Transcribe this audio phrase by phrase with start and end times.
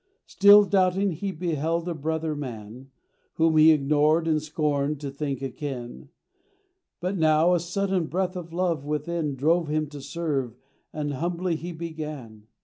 [0.25, 2.89] Still doubting he beheld a brother man,
[3.35, 6.09] Whom he ignored and scorned to think akin;
[6.99, 10.55] But now a sudden breath of love within Drove him to serve,
[10.91, 12.47] and humbly he began.